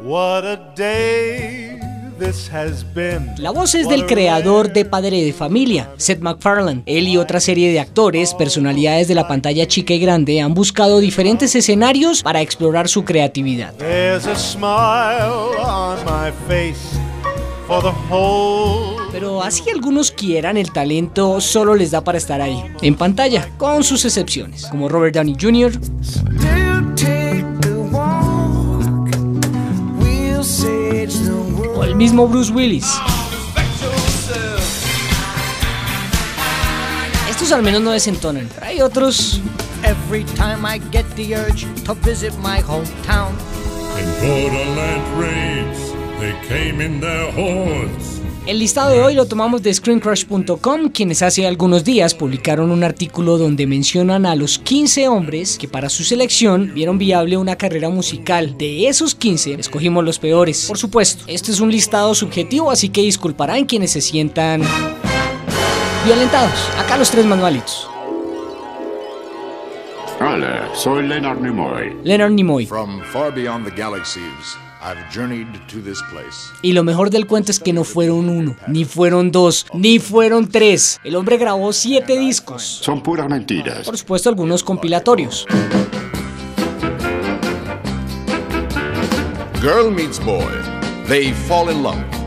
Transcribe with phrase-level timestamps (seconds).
[0.00, 1.78] What a day
[2.18, 3.32] this has been.
[3.38, 6.82] La voz es del creador de Padre de Familia, Seth MacFarlane.
[6.86, 11.00] Él y otra serie de actores, personalidades de la pantalla chica y grande, han buscado
[11.00, 13.74] diferentes escenarios para explorar su creatividad.
[13.74, 16.98] There's a smile on my face
[17.66, 18.96] for the whole.
[19.12, 23.84] Pero así algunos quieran, el talento solo les da para estar ahí, en pantalla, con
[23.84, 25.72] sus excepciones, como Robert Downey Jr.,
[31.82, 32.86] o el mismo Bruce Willis.
[37.28, 39.40] Estos al menos no desentonan, pero hay otros
[39.84, 43.32] Every time I get the urge to visit my hometown.
[43.98, 48.21] In borderland raids, they came in their hordes.
[48.44, 53.38] El listado de hoy lo tomamos de screencrush.com, quienes hace algunos días publicaron un artículo
[53.38, 58.58] donde mencionan a los 15 hombres que para su selección vieron viable una carrera musical.
[58.58, 60.66] De esos 15, escogimos los peores.
[60.66, 64.62] Por supuesto, este es un listado subjetivo, así que disculparán quienes se sientan
[66.04, 66.68] violentados.
[66.80, 67.88] Acá los tres manualitos.
[70.20, 71.96] Hola, soy Leonard Nimoy.
[72.02, 72.66] Leonard Nimoy.
[72.66, 76.52] From far beyond the galaxies, I've journeyed to this place.
[76.60, 80.48] Y lo mejor del cuento es que no fueron uno, ni fueron dos, ni fueron
[80.48, 80.98] tres.
[81.04, 82.62] El hombre grabó siete discos.
[82.62, 83.86] Son puras mentiras.
[83.86, 85.46] Por supuesto, algunos compilatorios.
[89.60, 90.42] Girl meets boy.
[91.06, 92.21] They fall in love.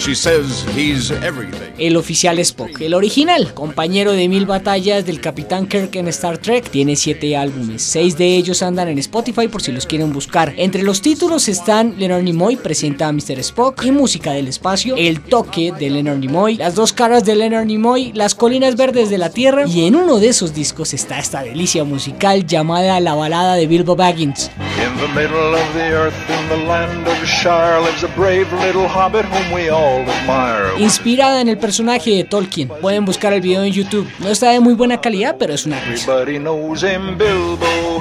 [0.00, 1.74] She says he's everything.
[1.76, 6.70] El oficial Spock, el original, compañero de mil batallas del Capitán Kirk en Star Trek,
[6.70, 7.82] tiene siete álbumes.
[7.82, 10.54] Seis de ellos andan en Spotify por si los quieren buscar.
[10.56, 13.40] Entre los títulos están Leonard Nimoy presenta a Mr.
[13.40, 17.66] Spock y música del espacio, El toque de Leonard Nimoy, Las dos caras de Leonard
[17.66, 21.42] Nimoy, Las colinas verdes de la Tierra y en uno de esos discos está esta
[21.42, 24.50] delicia musical llamada La balada de Bilbo Baggins.
[24.90, 28.88] In the middle of the earth, in the land of Shire, lives a brave little
[28.88, 30.72] hobbit whom we all admire.
[30.78, 32.68] Inspirada en el personaje de Tolkien.
[32.68, 34.08] Pueden buscar el video en YouTube.
[34.18, 36.10] No está de muy buena calidad, pero es una risa.
[36.12, 38.00] Everybody knows him, Bilbo.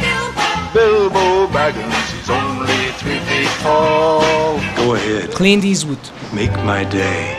[0.73, 4.59] Bilbo Baggins, he's only three feet tall.
[4.77, 5.99] Go ahead, Clint Eastwood.
[6.33, 7.38] make my day.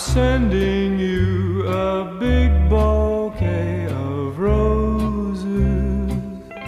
[0.00, 4.70] Sending you a big bouquet of roses.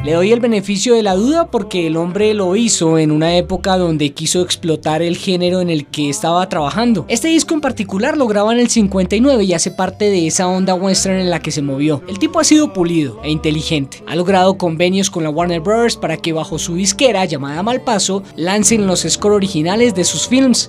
[0.05, 3.79] Le doy el beneficio de la duda porque el hombre lo hizo en una época
[3.79, 7.07] donde quiso explotar el género en el que estaba trabajando.
[7.09, 10.75] Este disco en particular lo graba en el 59 y hace parte de esa onda
[10.75, 12.03] western en la que se movió.
[12.09, 14.03] El tipo ha sido pulido e inteligente.
[14.09, 15.97] Ha logrado convenios con la Warner Bros.
[15.97, 20.69] para que bajo su disquera llamada Malpaso lancen los score originales de sus films.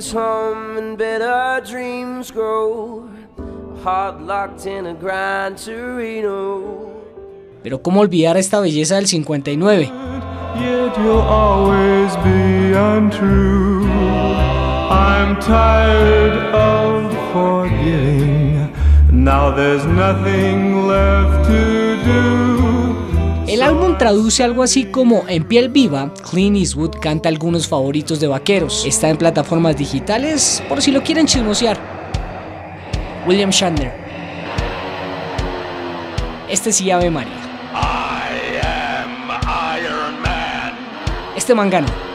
[0.00, 3.06] Hum and better dreams grow.
[3.84, 4.94] Heart locked in a.
[7.62, 9.92] Pero cómo olvidar esta belleza del 59.
[10.56, 13.86] Yet you'll always be untrue.
[14.90, 18.72] I'm tired of forgetting.
[19.12, 22.40] Now there's nothing left to do.
[23.46, 28.28] El álbum traduce algo así como En piel viva, Clint Eastwood canta algunos favoritos de
[28.28, 28.84] vaqueros.
[28.86, 31.78] Está en plataformas digitales por si lo quieren chismosear.
[33.26, 33.92] William Shatner.
[36.48, 37.32] Este sí Ave María.
[41.36, 42.09] Este mangano.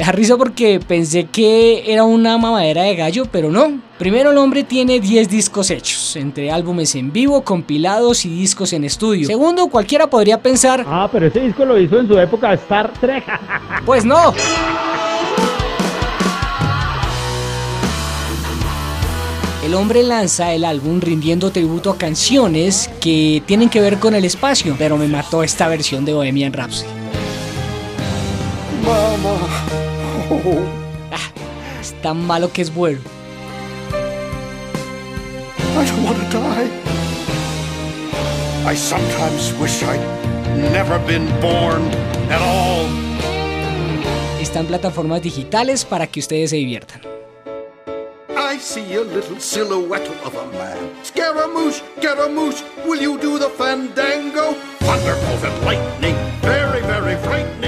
[0.00, 3.82] Deja risa porque pensé que era una mamadera de gallo, pero no.
[3.98, 8.84] Primero el hombre tiene 10 discos hechos, entre álbumes en vivo, compilados y discos en
[8.84, 9.26] estudio.
[9.26, 10.86] Segundo, cualquiera podría pensar...
[10.88, 13.24] Ah, pero ese disco lo hizo en su época Star Trek.
[13.84, 14.32] Pues no.
[19.62, 24.24] El hombre lanza el álbum rindiendo tributo a canciones que tienen que ver con el
[24.24, 26.88] espacio, pero me mató esta versión de Bohemian Rhapsody.
[28.82, 29.39] Mama.
[31.12, 31.32] Ah,
[31.80, 33.00] es tan malo que es bueno.
[35.76, 36.68] I don't want to die.
[38.64, 40.00] I sometimes wish I'd
[40.72, 41.82] never been born
[42.30, 42.86] at all.
[44.40, 47.00] Está en plataformas digitales para que ustedes se diviertan.
[48.36, 50.78] I see a little silhouette of a man.
[51.02, 54.54] Scaramouche, Scaramouche, will you do the fandango?
[54.80, 57.59] Thunderbolt and lightning, very, very frightening.